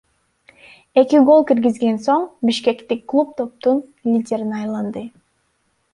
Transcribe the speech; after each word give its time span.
Эки 1.01 1.19
гол 1.27 1.43
киргизген 1.51 2.01
соң 2.07 2.25
бишкектик 2.51 3.05
клуб 3.13 3.37
топтун 3.43 3.85
лидерине 4.15 4.57
айланды. 4.65 5.05